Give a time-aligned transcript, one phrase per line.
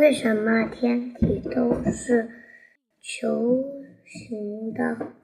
[0.00, 2.28] 为什么天体都是
[3.00, 3.64] 球
[4.04, 5.14] 形的？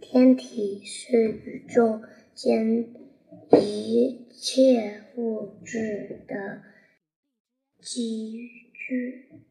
[0.00, 2.00] 天体是宇宙
[2.36, 2.94] 间
[3.50, 6.62] 一切物质的
[7.80, 9.42] 集聚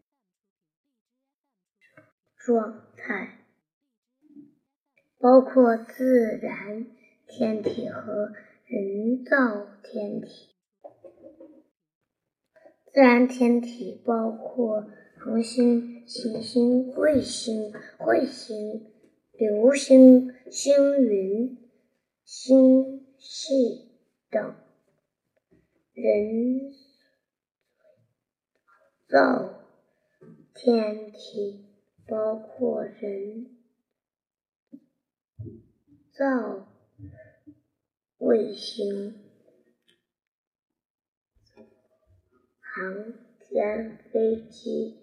[2.38, 3.40] 状态，
[5.20, 6.88] 包括自然
[7.28, 8.32] 天体和
[8.66, 10.55] 人造天体。
[12.96, 18.90] 自然天体包括恒星、行星、卫星、彗星、
[19.34, 21.58] 流星、星云、
[22.24, 23.90] 星系
[24.30, 24.56] 等；
[25.92, 26.72] 人
[29.10, 29.60] 造
[30.54, 31.66] 天体
[32.08, 33.58] 包括人
[36.14, 36.66] 造
[38.20, 39.25] 卫星。
[42.76, 44.98] 航天飞机、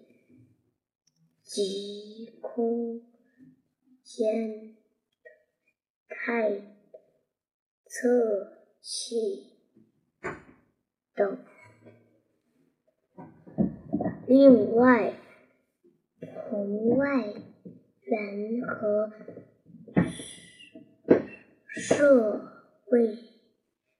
[1.41, 3.01] 及空
[4.03, 4.75] 间
[6.07, 6.77] 探
[7.87, 9.57] 测器
[11.15, 11.43] 等。
[14.27, 15.15] 另外，
[16.19, 17.25] 红外
[18.03, 19.11] 源和
[21.69, 22.51] 射
[22.91, 23.17] 卫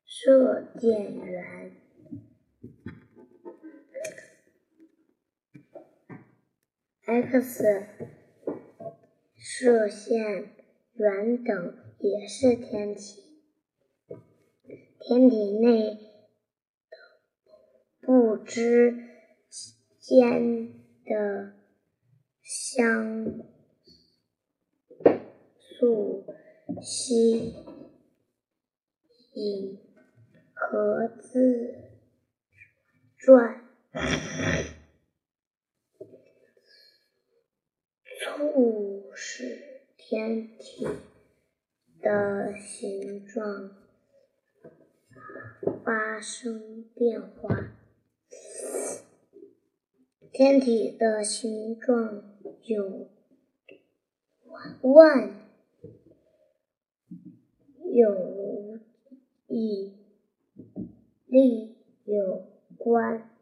[0.05, 1.62] 射电源。
[7.21, 7.63] X
[9.35, 10.49] 射线
[10.93, 13.21] 源等也是天体。
[14.99, 15.99] 天体内
[18.01, 18.97] 不知
[19.99, 20.73] 间
[21.05, 21.53] 的
[22.41, 23.43] 相
[25.79, 26.25] 互
[26.81, 27.53] 吸
[29.33, 29.77] 引
[30.55, 31.91] 和自
[33.15, 33.61] 转。
[38.51, 40.85] 促使天体
[42.01, 43.71] 的形状
[45.85, 47.71] 发生变化。
[50.31, 52.21] 天体的形状
[52.65, 53.07] 有
[54.81, 55.31] 万
[57.93, 58.79] 有
[59.47, 59.93] 引
[61.27, 62.45] 力有
[62.77, 63.32] 关。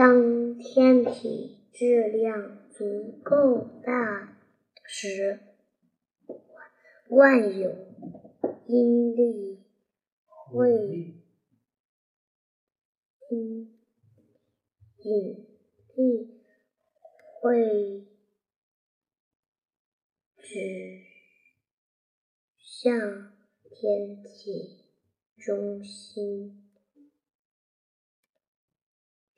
[0.00, 4.38] 当天体质量足够大
[4.84, 5.40] 时，
[7.08, 7.74] 万有
[8.68, 9.58] 引力
[10.24, 10.70] 会
[13.28, 13.76] 引
[14.98, 15.46] 力
[17.40, 18.06] 会
[20.40, 21.02] 指
[22.56, 23.32] 向
[23.64, 24.84] 天体
[25.36, 26.67] 中心。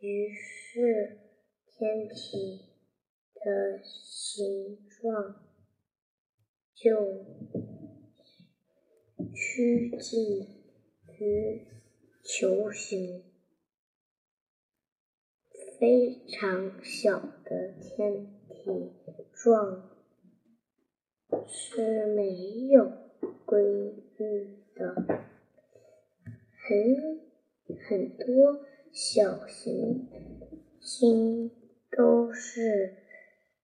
[0.01, 1.19] 于是，
[1.67, 2.71] 天体
[3.35, 5.45] 的形状
[6.75, 7.27] 就
[9.35, 10.65] 趋近
[11.19, 11.67] 于
[12.23, 13.25] 球形。
[15.79, 18.93] 非常小的天体
[19.35, 19.91] 状
[21.47, 22.91] 是没有
[23.45, 23.63] 规
[24.17, 24.95] 律的，
[26.57, 26.97] 很
[27.87, 28.65] 很多。
[28.93, 30.09] 小行
[30.81, 31.51] 星
[31.91, 32.97] 都是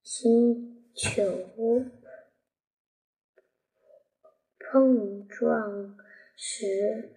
[0.01, 1.51] 星球
[4.59, 5.99] 碰撞
[6.37, 7.11] 时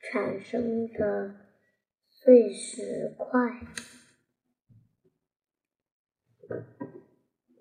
[0.00, 1.34] 产生的
[2.08, 3.60] 碎石块。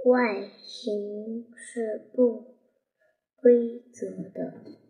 [0.06, 2.56] 外形是不
[3.36, 4.89] 规则的。